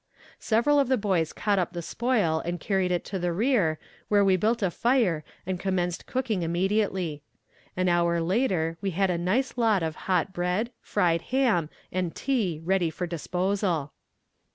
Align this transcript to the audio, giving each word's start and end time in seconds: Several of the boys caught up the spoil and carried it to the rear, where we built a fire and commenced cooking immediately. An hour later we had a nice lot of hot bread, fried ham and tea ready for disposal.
Several 0.39 0.79
of 0.79 0.87
the 0.87 0.97
boys 0.97 1.31
caught 1.31 1.59
up 1.59 1.73
the 1.73 1.83
spoil 1.83 2.39
and 2.43 2.59
carried 2.59 2.89
it 2.91 3.05
to 3.05 3.19
the 3.19 3.31
rear, 3.31 3.77
where 4.07 4.25
we 4.25 4.35
built 4.35 4.63
a 4.63 4.71
fire 4.71 5.23
and 5.45 5.59
commenced 5.59 6.07
cooking 6.07 6.41
immediately. 6.41 7.21
An 7.77 7.87
hour 7.87 8.19
later 8.19 8.77
we 8.81 8.89
had 8.97 9.11
a 9.11 9.17
nice 9.19 9.59
lot 9.59 9.83
of 9.83 9.95
hot 10.09 10.33
bread, 10.33 10.71
fried 10.81 11.21
ham 11.29 11.69
and 11.91 12.15
tea 12.15 12.59
ready 12.65 12.89
for 12.89 13.05
disposal. 13.05 13.93